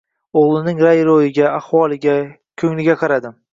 [0.39, 2.17] Oʻgʻlining rang-roʻyiga, ahvoliga,
[2.65, 3.37] koʻngliga qaradi